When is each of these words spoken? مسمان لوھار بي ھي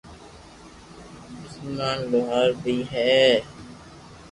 مسمان 1.41 1.97
لوھار 2.09 2.49
بي 2.61 2.75
ھي 2.91 3.17